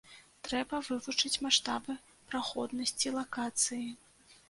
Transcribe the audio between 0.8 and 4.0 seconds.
вывучыць маштабы праходнасці лакацыі.